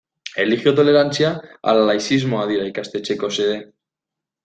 [0.43, 1.29] Erlijio tolerantzia
[1.73, 3.65] ala laizismoa dira ikastetxeetako xede?